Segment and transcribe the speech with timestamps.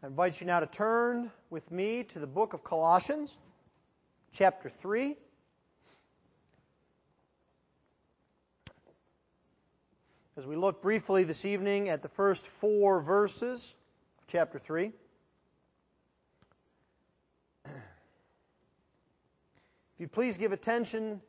[0.00, 3.36] I invite you now to turn with me to the book of Colossians,
[4.30, 5.16] chapter 3.
[10.36, 13.74] As we look briefly this evening at the first four verses
[14.20, 14.92] of chapter 3.
[17.66, 17.72] If
[19.98, 21.20] you please give attention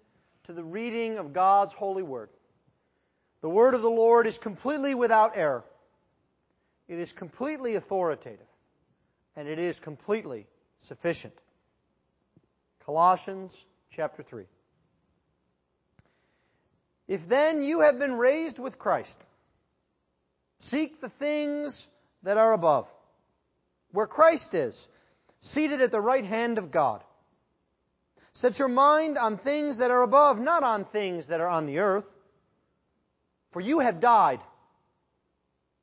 [0.44, 2.30] to the reading of God's holy word.
[3.42, 5.64] The word of the Lord is completely without error.
[6.88, 8.46] It is completely authoritative
[9.36, 10.48] and it is completely
[10.80, 11.34] sufficient.
[12.86, 14.46] Colossians chapter 3.
[17.08, 19.20] If then you have been raised with Christ,
[20.60, 21.88] seek the things
[22.24, 22.88] that are above,
[23.92, 24.88] where Christ is,
[25.42, 27.04] seated at the right hand of God.
[28.34, 31.80] Set your mind on things that are above, not on things that are on the
[31.80, 32.10] earth.
[33.52, 34.40] For you have died,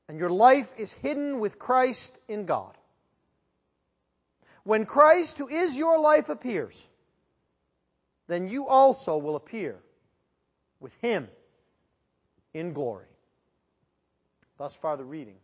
[0.08, 2.76] and your life is hidden with Christ in God.
[4.66, 6.88] When Christ, who is your life, appears,
[8.26, 9.76] then you also will appear
[10.80, 11.28] with Him
[12.52, 13.06] in glory.
[14.58, 15.36] Thus far, the reading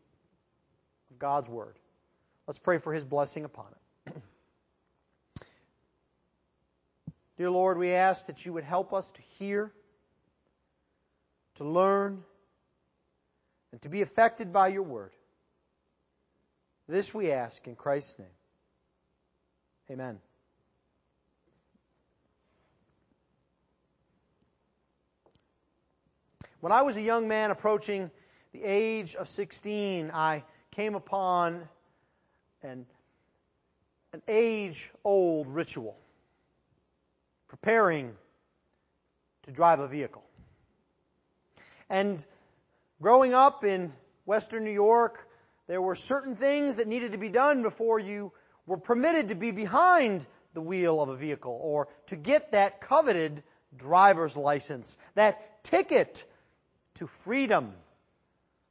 [1.12, 1.76] of God's Word.
[2.48, 3.66] Let's pray for His blessing upon
[4.06, 4.22] it.
[7.36, 9.70] Dear Lord, we ask that you would help us to hear,
[11.54, 12.24] to learn,
[13.70, 15.12] and to be affected by your Word.
[16.88, 18.28] This we ask in Christ's name.
[19.92, 20.18] Amen.
[26.60, 28.10] When I was a young man approaching
[28.54, 31.68] the age of 16, I came upon
[32.62, 32.86] an,
[34.14, 35.98] an age old ritual
[37.48, 38.14] preparing
[39.42, 40.24] to drive a vehicle.
[41.90, 42.24] And
[43.02, 43.92] growing up in
[44.24, 45.28] Western New York,
[45.66, 48.32] there were certain things that needed to be done before you
[48.66, 50.24] were permitted to be behind
[50.54, 53.42] the wheel of a vehicle or to get that coveted
[53.76, 56.24] driver's license, that ticket
[56.94, 57.72] to freedom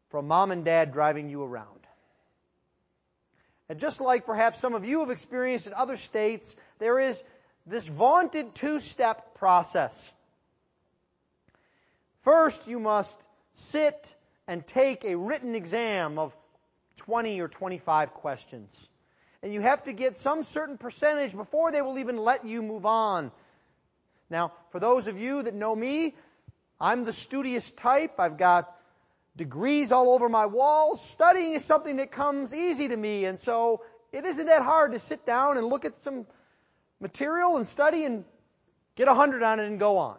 [0.10, 1.68] from mom and dad driving you around.
[3.70, 7.24] And just like perhaps some of you have experienced in other states, there is
[7.66, 10.12] this vaunted two-step process.
[12.24, 14.16] First, you must sit
[14.48, 16.36] and take a written exam of
[16.98, 18.92] 20 or 25 questions
[19.44, 22.86] and you have to get some certain percentage before they will even let you move
[22.86, 23.32] on.
[24.30, 26.16] Now, for those of you that know me,
[26.80, 28.20] I'm the studious type.
[28.20, 28.76] I've got
[29.36, 31.04] degrees all over my walls.
[31.04, 35.00] Studying is something that comes easy to me, and so it isn't that hard to
[35.00, 36.26] sit down and look at some
[37.00, 38.24] material and study and
[38.96, 40.18] get a hundred on it and go on.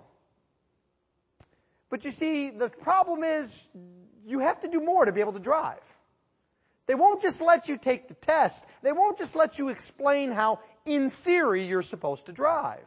[1.91, 3.69] But you see, the problem is
[4.27, 5.83] you have to do more to be able to drive.
[6.93, 8.67] They won't just let you take the test.
[8.83, 12.85] They won't just let you explain how, in theory, you're supposed to drive.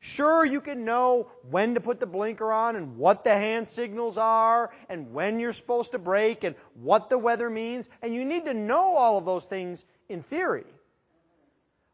[0.00, 4.18] Sure, you can know when to put the blinker on and what the hand signals
[4.18, 8.44] are and when you're supposed to brake and what the weather means, and you need
[8.44, 10.66] to know all of those things in theory.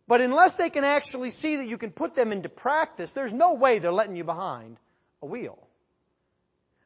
[0.08, 3.54] But unless they can actually see that you can put them into practice, there's no
[3.54, 4.76] way they're letting you behind
[5.22, 5.56] a wheel.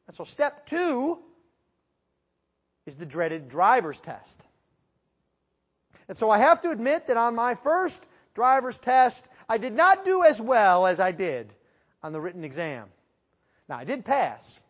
[0.06, 1.20] And so step two
[2.86, 4.46] is the dreaded driver's test.
[6.08, 10.04] And so I have to admit that on my first driver's test, I did not
[10.04, 11.52] do as well as I did
[12.02, 12.86] on the written exam.
[13.68, 14.60] Now I did pass,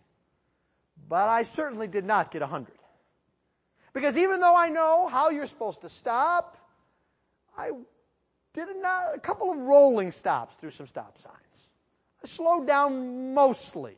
[1.09, 2.78] but I certainly did not get a hundred.
[3.93, 6.56] Because even though I know how you're supposed to stop,
[7.56, 7.71] I
[8.53, 11.71] did a couple of rolling stops through some stop signs.
[12.22, 13.97] I slowed down mostly.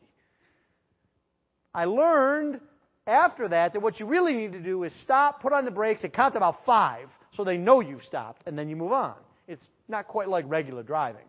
[1.72, 2.60] I learned
[3.08, 6.04] after that, that what you really need to do is stop, put on the brakes,
[6.04, 9.14] and count about five so they know you've stopped, and then you move on.
[9.46, 11.24] It's not quite like regular driving.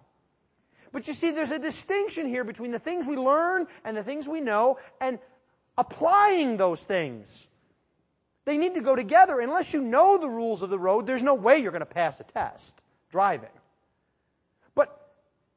[0.92, 4.28] But you see, there's a distinction here between the things we learn and the things
[4.28, 5.20] we know, and
[5.78, 7.48] applying those things.
[8.46, 9.40] They need to go together.
[9.40, 12.20] Unless you know the rules of the road, there's no way you're going to pass
[12.20, 13.50] a test driving.
[14.74, 15.00] But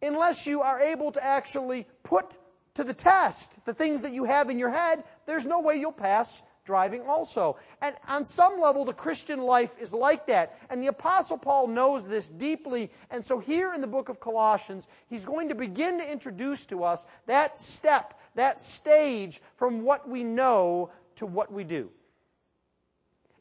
[0.02, 2.38] unless you are able to actually put
[2.74, 5.92] to the test the things that you have in your head, there's no way you'll
[5.92, 7.56] pass driving also.
[7.80, 10.58] And on some level, the Christian life is like that.
[10.70, 12.90] And the apostle Paul knows this deeply.
[13.10, 16.84] And so here in the book of Colossians, he's going to begin to introduce to
[16.84, 21.90] us that step, that stage from what we know to what we do.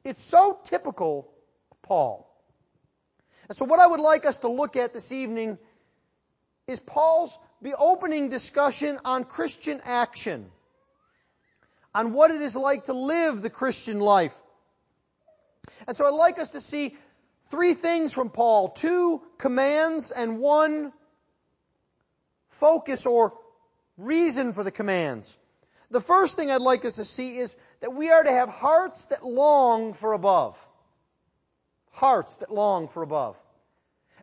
[0.04, 1.32] It's so typical
[1.72, 2.28] of Paul.
[3.48, 5.58] And so what I would like us to look at this evening
[6.68, 10.50] is Paul's the opening discussion on Christian action,
[11.94, 14.36] on what it is like to live the Christian life.
[15.88, 16.96] And so I'd like us to see
[17.46, 20.92] three things from Paul, two commands and one
[22.50, 23.34] focus or
[23.98, 25.38] reason for the commands.
[25.92, 29.08] The first thing I'd like us to see is that we are to have hearts
[29.08, 30.58] that long for above.
[31.92, 33.36] Hearts that long for above.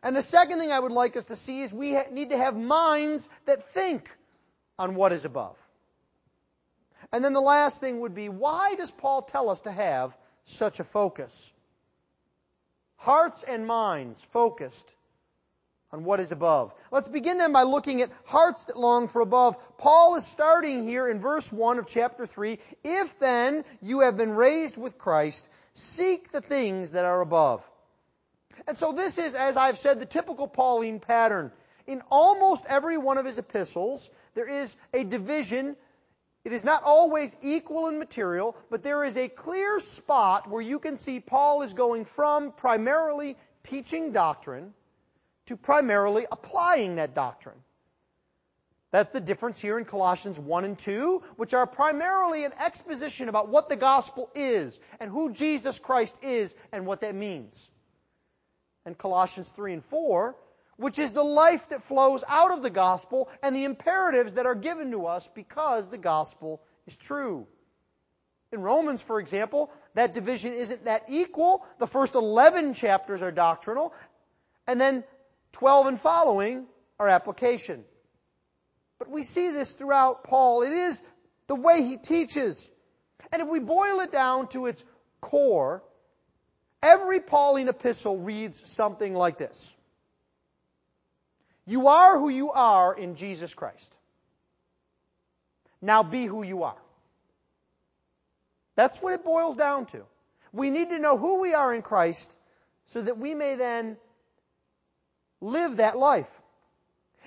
[0.03, 2.55] And the second thing I would like us to see is we need to have
[2.55, 4.09] minds that think
[4.77, 5.57] on what is above.
[7.11, 10.15] And then the last thing would be, why does Paul tell us to have
[10.45, 11.51] such a focus?
[12.97, 14.93] Hearts and minds focused
[15.91, 16.73] on what is above.
[16.91, 19.57] Let's begin then by looking at hearts that long for above.
[19.77, 22.59] Paul is starting here in verse 1 of chapter 3.
[22.83, 27.67] If then you have been raised with Christ, seek the things that are above.
[28.69, 31.51] And so this is, as I've said, the typical Pauline pattern.
[31.87, 35.75] In almost every one of his epistles, there is a division.
[36.43, 40.77] It is not always equal in material, but there is a clear spot where you
[40.77, 44.75] can see Paul is going from primarily teaching doctrine
[45.47, 47.57] to primarily applying that doctrine.
[48.91, 53.49] That's the difference here in Colossians 1 and 2, which are primarily an exposition about
[53.49, 57.67] what the gospel is and who Jesus Christ is and what that means.
[58.89, 60.35] And Colossians 3 and 4,
[60.77, 64.55] which is the life that flows out of the gospel and the imperatives that are
[64.55, 67.45] given to us because the gospel is true.
[68.51, 71.63] In Romans, for example, that division isn't that equal.
[71.77, 73.93] The first 11 chapters are doctrinal,
[74.65, 75.03] and then
[75.51, 76.65] 12 and following
[76.99, 77.83] are application.
[78.97, 80.63] But we see this throughout Paul.
[80.63, 81.03] It is
[81.45, 82.71] the way he teaches.
[83.31, 84.83] And if we boil it down to its
[85.21, 85.83] core,
[86.81, 89.75] every Pauline epistle reads something like this.
[91.65, 93.95] You are who you are in Jesus Christ.
[95.81, 96.77] Now be who you are.
[98.75, 100.03] That's what it boils down to.
[100.51, 102.35] We need to know who we are in Christ
[102.87, 103.97] so that we may then
[105.41, 106.29] live that life.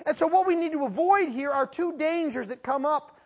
[0.06, 3.20] And so what we need to avoid here are two dangers that come up.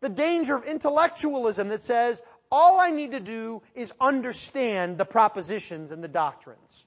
[0.00, 5.90] The danger of intellectualism that says, all I need to do is understand the propositions
[5.90, 6.84] and the doctrines.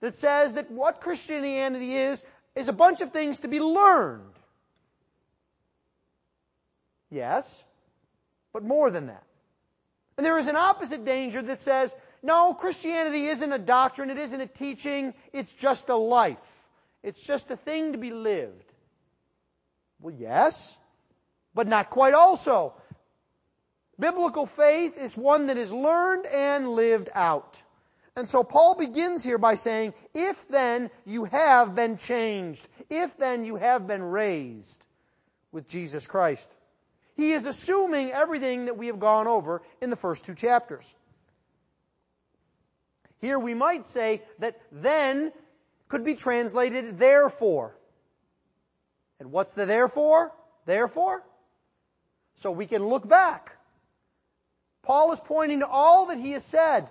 [0.00, 2.22] That says that what Christianity is,
[2.54, 4.22] is a bunch of things to be learned.
[7.10, 7.62] Yes,
[8.52, 9.24] but more than that.
[10.16, 14.40] And there is an opposite danger that says, no, Christianity isn't a doctrine, it isn't
[14.40, 16.36] a teaching, it's just a life.
[17.02, 18.72] It's just a thing to be lived.
[20.00, 20.76] Well, yes,
[21.54, 22.74] but not quite also.
[24.00, 27.62] Biblical faith is one that is learned and lived out.
[28.16, 33.44] And so Paul begins here by saying, if then you have been changed, if then
[33.44, 34.84] you have been raised
[35.52, 36.50] with Jesus Christ.
[37.16, 40.94] He is assuming everything that we have gone over in the first two chapters.
[43.20, 45.30] Here we might say that then
[45.88, 47.76] could be translated therefore.
[49.18, 50.32] And what's the therefore?
[50.64, 51.22] Therefore?
[52.36, 53.59] So we can look back.
[54.90, 56.90] Paul is pointing to all that he has said.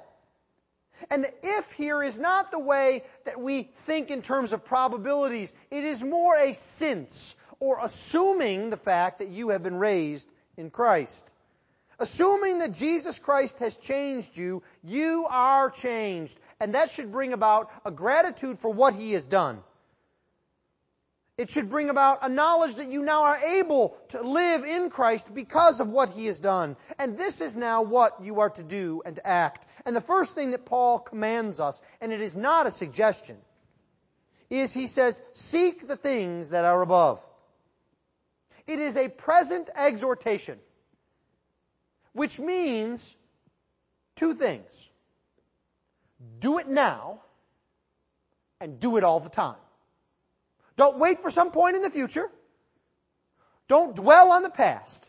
[1.12, 5.54] And the if here is not the way that we think in terms of probabilities.
[5.70, 10.70] It is more a since or assuming the fact that you have been raised in
[10.70, 11.30] Christ.
[12.00, 16.40] Assuming that Jesus Christ has changed you, you are changed.
[16.62, 19.60] And that should bring about a gratitude for what He has done.
[21.40, 25.34] It should bring about a knowledge that you now are able to live in Christ
[25.34, 26.76] because of what He has done.
[26.98, 29.66] And this is now what you are to do and to act.
[29.86, 33.38] And the first thing that Paul commands us, and it is not a suggestion,
[34.50, 37.26] is he says, seek the things that are above.
[38.68, 40.60] It is a present exhortation.
[42.12, 43.16] Which means
[44.18, 44.90] two things.
[46.40, 47.22] Do it now
[48.60, 49.56] and do it all the time.
[50.80, 52.32] Don't wait for some point in the future.
[53.68, 55.06] Don't dwell on the past.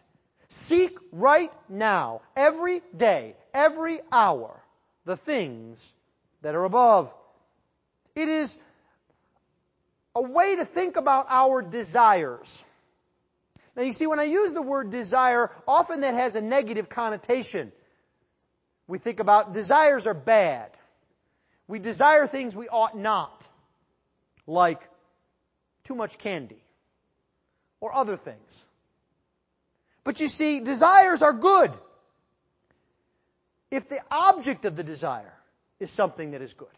[0.48, 4.60] Seek right now, every day, every hour,
[5.04, 5.94] the things
[6.42, 7.14] that are above.
[8.16, 8.58] It is
[10.16, 12.64] a way to think about our desires.
[13.76, 17.70] Now you see, when I use the word desire, often that has a negative connotation.
[18.88, 20.72] We think about desires are bad.
[21.68, 23.48] We desire things we ought not,
[24.48, 24.80] like
[25.84, 26.62] too much candy
[27.80, 28.66] or other things.
[30.04, 31.72] But you see, desires are good
[33.70, 35.32] if the object of the desire
[35.78, 36.68] is something that is good.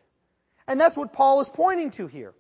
[0.67, 2.35] And that's what Paul is pointing to here.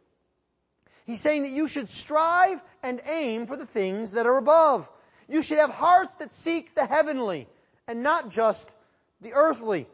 [1.06, 4.88] He's saying that you should strive and aim for the things that are above.
[5.28, 7.48] You should have hearts that seek the heavenly
[7.88, 8.76] and not just
[9.20, 9.86] the earthly.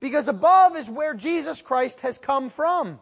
[0.00, 2.98] Because above is where Jesus Christ has come from.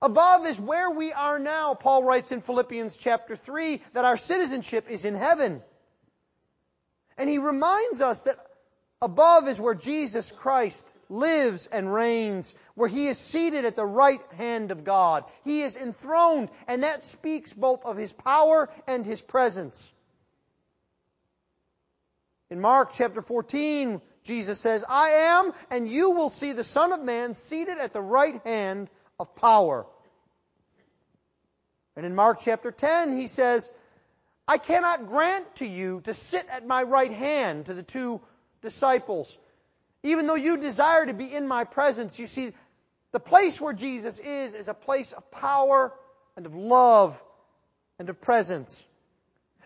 [0.00, 1.74] Above is where we are now.
[1.74, 5.62] Paul writes in Philippians chapter 3 that our citizenship is in heaven.
[7.16, 8.38] And he reminds us that
[9.02, 14.20] above is where Jesus Christ lives and reigns, where he is seated at the right
[14.36, 15.24] hand of God.
[15.42, 19.92] He is enthroned, and that speaks both of his power and his presence.
[22.50, 27.02] In Mark chapter 14, Jesus says, I am, and you will see the Son of
[27.02, 29.84] Man seated at the right hand of power.
[31.96, 33.72] And in Mark chapter 10, he says,
[34.46, 38.20] I cannot grant to you to sit at my right hand to the two
[38.62, 39.36] disciples.
[40.04, 42.52] Even though you desire to be in my presence, you see,
[43.10, 45.92] the place where Jesus is, is a place of power
[46.36, 47.20] and of love
[47.98, 48.84] and of presence.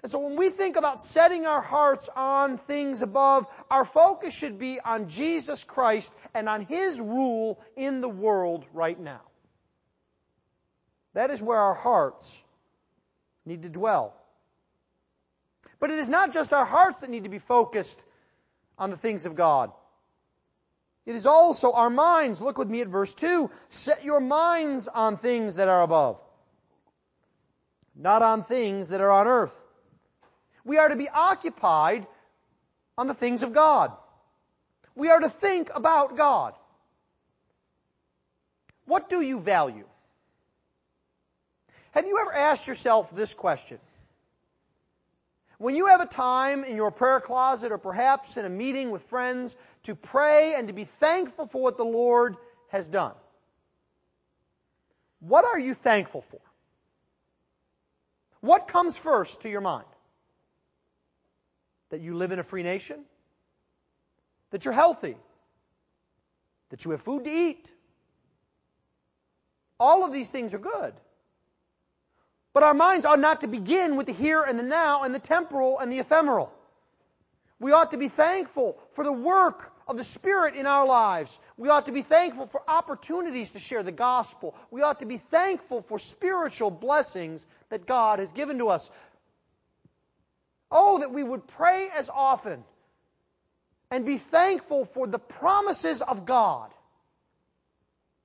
[0.02, 4.58] And so when we think about setting our hearts on things above, our focus should
[4.58, 9.20] be on Jesus Christ and on His rule in the world right now.
[11.14, 12.42] That is where our hearts
[13.44, 14.14] need to dwell.
[15.78, 18.04] But it is not just our hearts that need to be focused
[18.78, 19.72] on the things of God.
[21.04, 22.40] It is also our minds.
[22.40, 23.50] Look with me at verse 2.
[23.68, 26.20] Set your minds on things that are above,
[27.96, 29.58] not on things that are on earth.
[30.64, 32.06] We are to be occupied
[32.96, 33.92] on the things of God.
[34.94, 36.54] We are to think about God.
[38.84, 39.86] What do you value?
[41.92, 43.78] Have you ever asked yourself this question?
[45.58, 49.02] When you have a time in your prayer closet or perhaps in a meeting with
[49.02, 52.36] friends to pray and to be thankful for what the Lord
[52.68, 53.12] has done,
[55.20, 56.40] what are you thankful for?
[58.40, 59.86] What comes first to your mind?
[61.90, 63.04] That you live in a free nation?
[64.50, 65.16] That you're healthy?
[66.70, 67.70] That you have food to eat?
[69.78, 70.94] All of these things are good.
[72.52, 75.18] But our minds ought not to begin with the here and the now and the
[75.18, 76.52] temporal and the ephemeral.
[77.58, 81.38] We ought to be thankful for the work of the Spirit in our lives.
[81.56, 84.54] We ought to be thankful for opportunities to share the gospel.
[84.70, 88.90] We ought to be thankful for spiritual blessings that God has given to us.
[90.70, 92.64] Oh, that we would pray as often
[93.90, 96.70] and be thankful for the promises of God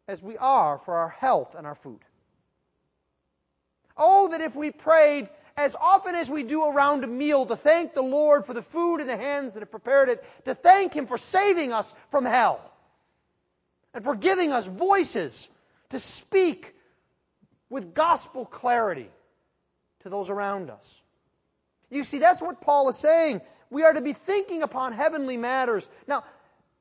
[0.07, 1.99] as we are for our health and our food.
[3.97, 7.93] Oh, that if we prayed as often as we do around a meal to thank
[7.93, 11.07] the Lord for the food in the hands that have prepared it, to thank Him
[11.07, 12.61] for saving us from hell,
[13.93, 15.49] and for giving us voices
[15.89, 16.75] to speak
[17.69, 19.09] with gospel clarity
[20.01, 21.01] to those around us.
[21.89, 23.41] You see, that's what Paul is saying.
[23.69, 25.89] We are to be thinking upon heavenly matters.
[26.07, 26.23] Now,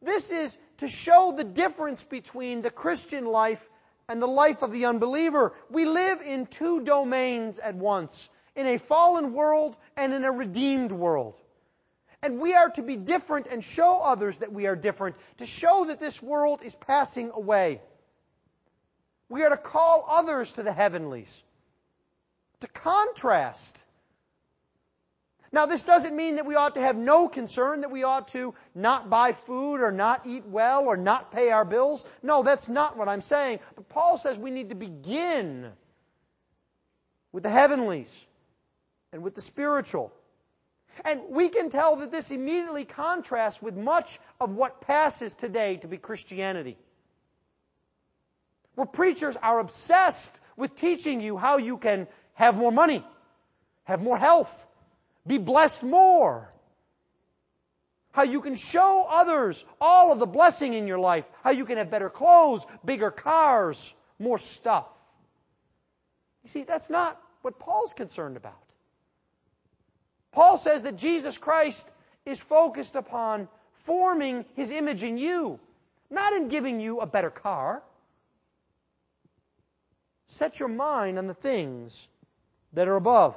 [0.03, 3.67] this is to show the difference between the Christian life
[4.09, 5.53] and the life of the unbeliever.
[5.71, 8.29] We live in two domains at once.
[8.55, 11.35] In a fallen world and in a redeemed world.
[12.23, 15.85] And we are to be different and show others that we are different, to show
[15.87, 17.81] that this world is passing away.
[19.29, 21.43] We are to call others to the heavenlies,
[22.61, 23.85] to contrast
[25.57, 28.55] now this doesn't mean that we ought to have no concern, that we ought to
[28.75, 32.05] not buy food or not eat well or not pay our bills.
[32.23, 33.61] No, that's not what I'm saying.
[33.75, 35.73] But Paul says we need to begin
[37.33, 38.27] with the heavenlies
[39.15, 40.13] and with the spiritual.
[41.07, 45.89] And we can tell that this immediately contrasts with much of what passes today to
[45.89, 46.77] be Christianity.
[48.75, 53.03] Where preachers are obsessed with teaching you how you can have more money,
[53.85, 54.66] have more health,
[55.27, 56.53] be blessed more.
[58.13, 61.27] How you can show others all of the blessing in your life.
[61.43, 64.87] How you can have better clothes, bigger cars, more stuff.
[66.43, 68.63] You see, that's not what Paul's concerned about.
[70.33, 71.91] Paul says that Jesus Christ
[72.25, 73.49] is focused upon
[73.85, 75.61] forming His image in you,
[76.11, 77.83] not in giving you a better car.
[80.29, 82.09] Set your mind on the things
[82.73, 83.37] that are above.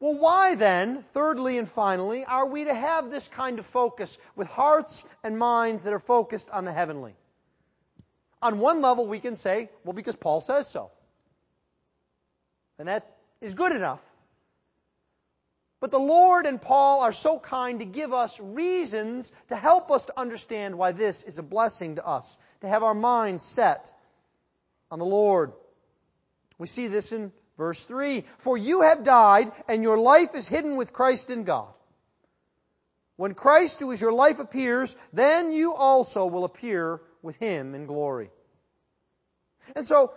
[0.00, 4.48] Well, why then, thirdly and finally, are we to have this kind of focus with
[4.48, 7.14] hearts and minds that are focused on the heavenly?
[8.40, 10.90] On one level, we can say, well, because Paul says so.
[12.78, 14.02] And that is good enough.
[15.80, 20.06] But the Lord and Paul are so kind to give us reasons to help us
[20.06, 23.92] to understand why this is a blessing to us, to have our minds set
[24.90, 25.52] on the Lord.
[26.56, 30.76] We see this in Verse 3, For you have died, and your life is hidden
[30.76, 31.68] with Christ in God.
[33.16, 37.84] When Christ, who is your life, appears, then you also will appear with him in
[37.84, 38.30] glory.
[39.76, 40.14] And so,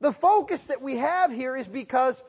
[0.00, 2.24] the focus that we have here is because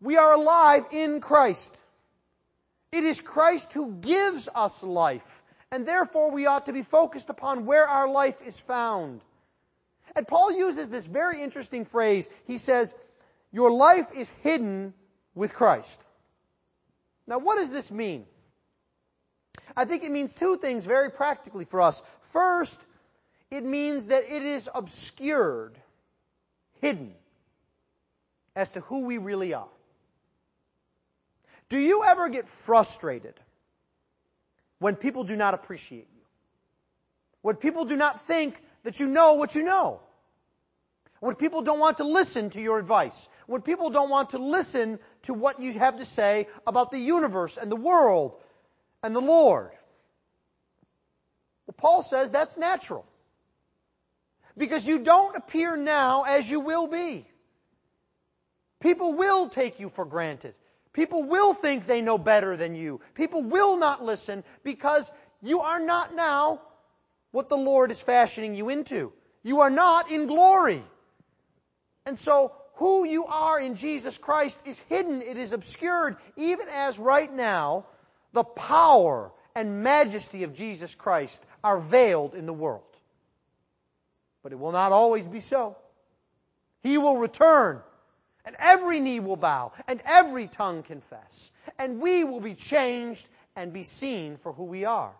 [0.00, 1.76] we are alive in Christ.
[2.90, 7.66] It is Christ who gives us life, and therefore we ought to be focused upon
[7.66, 9.20] where our life is found.
[10.16, 12.26] And Paul uses this very interesting phrase.
[12.46, 12.94] He says,
[13.52, 14.94] your life is hidden
[15.34, 16.04] with Christ.
[17.26, 18.26] Now what does this mean?
[19.76, 22.02] I think it means two things very practically for us.
[22.32, 22.84] First,
[23.50, 25.76] it means that it is obscured,
[26.80, 27.14] hidden,
[28.54, 29.68] as to who we really are.
[31.68, 33.34] Do you ever get frustrated
[34.78, 36.22] when people do not appreciate you?
[37.42, 40.00] When people do not think that you know what you know?
[41.20, 43.28] When people don't want to listen to your advice?
[43.46, 47.58] When people don't want to listen to what you have to say about the universe
[47.58, 48.40] and the world
[49.02, 49.70] and the Lord.
[51.66, 53.04] Well, Paul says that's natural.
[54.56, 57.26] Because you don't appear now as you will be.
[58.80, 60.54] People will take you for granted.
[60.92, 63.00] People will think they know better than you.
[63.14, 65.12] People will not listen because
[65.42, 66.62] you are not now
[67.30, 69.12] what the Lord is fashioning you into.
[69.42, 70.82] You are not in glory.
[72.06, 76.98] And so who you are in Jesus Christ is hidden, it is obscured, even as
[76.98, 77.86] right now
[78.32, 82.82] the power and majesty of Jesus Christ are veiled in the world.
[84.42, 85.76] But it will not always be so.
[86.82, 87.80] He will return,
[88.46, 93.72] and every knee will bow, and every tongue confess, and we will be changed and
[93.72, 95.12] be seen for who we are.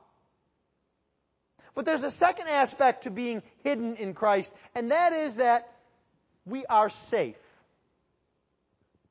[1.75, 5.71] But there's a second aspect to being hidden in Christ, and that is that
[6.47, 7.37] we are safe.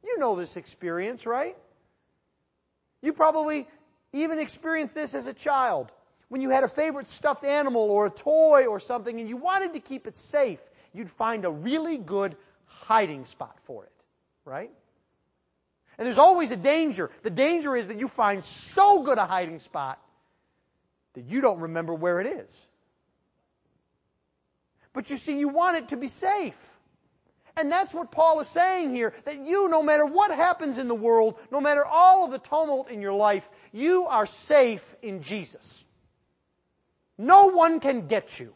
[0.03, 1.55] You know this experience, right?
[3.01, 3.67] You probably
[4.13, 5.91] even experienced this as a child.
[6.29, 9.73] When you had a favorite stuffed animal or a toy or something and you wanted
[9.73, 10.60] to keep it safe,
[10.93, 13.91] you'd find a really good hiding spot for it.
[14.45, 14.71] Right?
[15.97, 17.12] And there's always a danger.
[17.23, 19.99] The danger is that you find so good a hiding spot
[21.13, 22.65] that you don't remember where it is.
[24.93, 26.78] But you see, you want it to be safe.
[27.57, 30.95] And that's what Paul is saying here, that you, no matter what happens in the
[30.95, 35.83] world, no matter all of the tumult in your life, you are safe in Jesus.
[37.17, 38.53] No one can get you.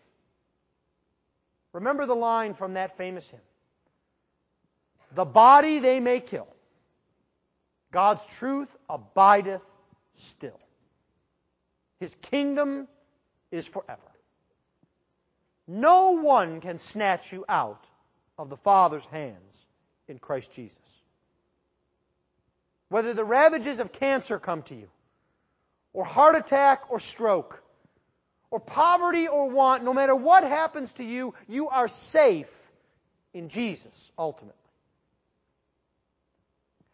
[1.73, 3.41] Remember the line from that famous hymn.
[5.15, 6.47] The body they may kill.
[7.91, 9.63] God's truth abideth
[10.13, 10.59] still.
[11.99, 12.87] His kingdom
[13.51, 14.01] is forever.
[15.67, 17.85] No one can snatch you out
[18.37, 19.65] of the Father's hands
[20.07, 20.77] in Christ Jesus.
[22.89, 24.89] Whether the ravages of cancer come to you,
[25.93, 27.63] or heart attack or stroke,
[28.51, 32.51] or poverty or want, no matter what happens to you, you are safe
[33.33, 34.53] in Jesus ultimately.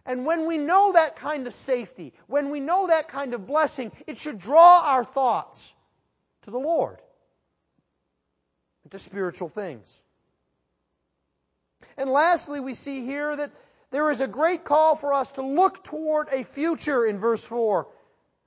[0.06, 3.92] And when we know that kind of safety, when we know that kind of blessing,
[4.08, 5.72] it should draw our thoughts
[6.44, 6.98] to the Lord,
[8.90, 10.02] to spiritual things.
[12.00, 13.52] And lastly, we see here that
[13.92, 17.88] there is a great call for us to look toward a future in verse 4.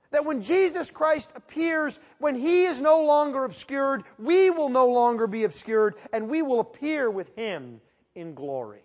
[0.09, 5.27] That when Jesus Christ appears, when He is no longer obscured, we will no longer
[5.27, 7.79] be obscured, and we will appear with Him
[8.15, 8.81] in glory.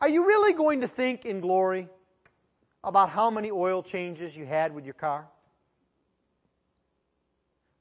[0.00, 1.88] Are you really going to think in glory
[2.84, 5.26] about how many oil changes you had with your car?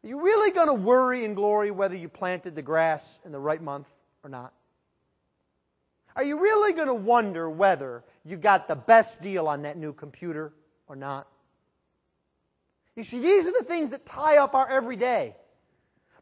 [0.03, 3.39] Are you really going to worry and glory whether you planted the grass in the
[3.39, 3.87] right month
[4.23, 4.51] or not?
[6.15, 9.93] Are you really going to wonder whether you got the best deal on that new
[9.93, 10.51] computer
[10.87, 11.27] or not?
[12.95, 15.35] You see, these are the things that tie up our everyday.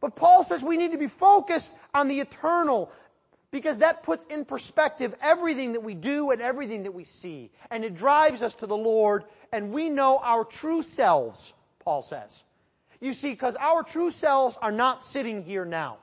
[0.01, 2.91] But Paul says we need to be focused on the eternal
[3.51, 7.49] because that puts in perspective everything that we do and everything that we see.
[7.71, 12.43] And it drives us to the Lord and we know our true selves, Paul says.
[13.01, 15.97] You see, because our true selves are not sitting here now.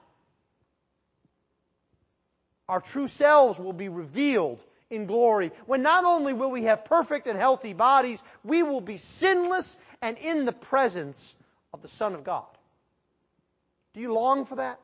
[2.68, 7.26] Our true selves will be revealed in glory when not only will we have perfect
[7.26, 11.34] and healthy bodies, we will be sinless and in the presence
[11.72, 12.46] of the Son of God.
[13.92, 14.80] Do you long for that?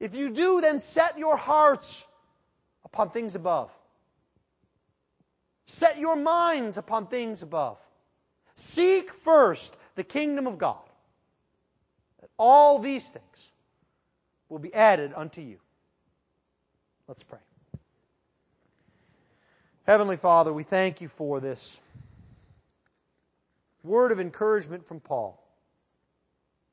[0.00, 2.04] If you do, then set your hearts
[2.84, 3.70] upon things above.
[5.64, 7.78] Set your minds upon things above.
[8.56, 10.78] Seek first the kingdom of God.
[12.20, 13.50] That all these things
[14.48, 15.58] will be added unto you.
[17.08, 17.40] Let's pray.
[19.86, 21.78] Heavenly Father, we thank you for this
[23.82, 25.38] word of encouragement from Paul.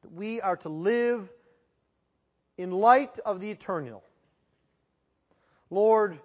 [0.04, 1.30] That we are to live
[2.58, 4.04] in light of the eternal.
[5.70, 6.18] Lord,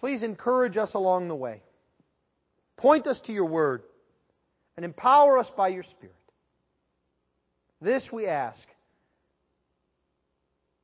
[0.00, 1.62] please encourage us along the way.
[2.82, 3.84] Point us to your word
[4.76, 6.16] and empower us by your Spirit.
[7.80, 8.68] This we ask.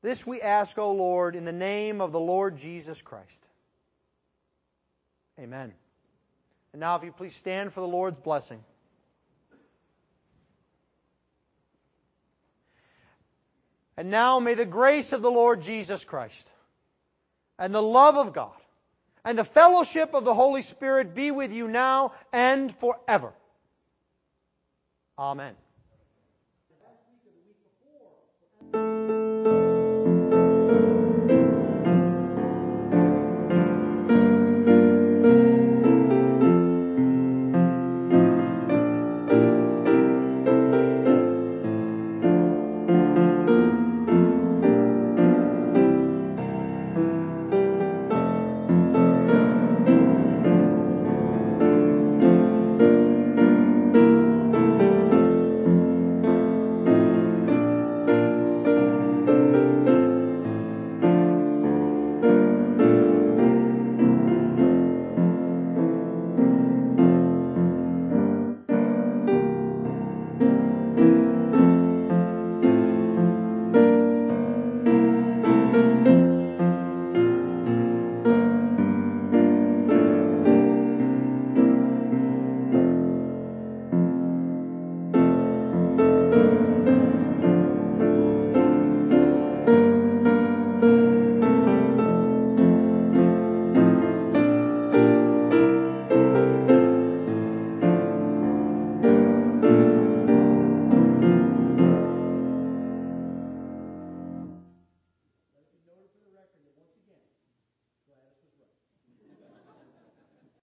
[0.00, 3.44] This we ask, O Lord, in the name of the Lord Jesus Christ.
[5.40, 5.74] Amen.
[6.72, 8.62] And now, if you please stand for the Lord's blessing.
[13.96, 16.48] And now may the grace of the Lord Jesus Christ
[17.58, 18.52] and the love of God
[19.28, 23.34] and the fellowship of the Holy Spirit be with you now and forever.
[25.18, 25.54] Amen.